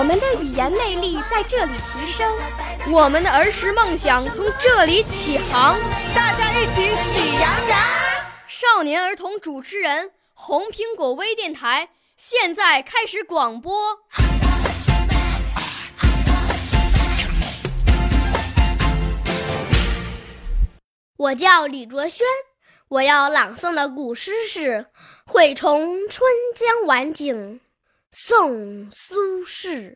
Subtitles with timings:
[0.00, 2.26] 我们的语言魅力在这里提升，
[2.90, 5.78] 我们的儿时梦想从这里起航。
[6.14, 7.78] 大家一起喜羊羊。
[8.48, 13.98] 少年儿童主持人，红苹果微电台现在开始广播。
[21.18, 22.26] 我叫李卓轩，
[22.88, 24.70] 我要朗诵的古诗是
[25.26, 26.26] 《惠崇春
[26.56, 27.60] 江晚景》，
[28.12, 28.50] 宋·
[28.90, 29.14] 苏
[29.46, 29.94] 轼。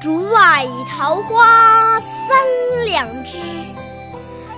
[0.00, 2.38] 竹外桃花三
[2.86, 3.36] 两枝，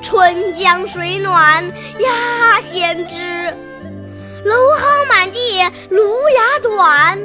[0.00, 1.64] 春江水暖
[1.98, 3.52] 鸭先知。
[4.44, 7.18] 蒌蒿满地芦芽短，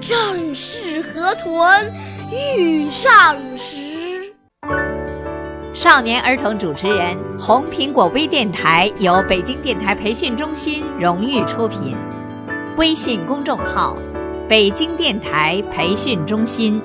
[0.00, 1.92] 正是河豚
[2.32, 4.32] 欲上时。
[5.74, 11.94] 少年儿童主持人，红苹果微电台由北京电台培训中心荣誉出品，
[12.78, 13.96] 微信公众号：
[14.48, 16.80] 北京电台培训中心。